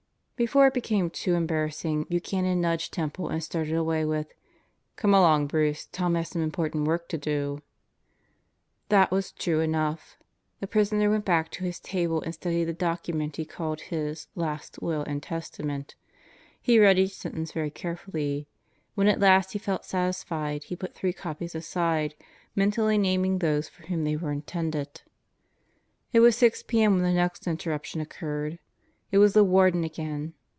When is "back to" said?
11.25-11.63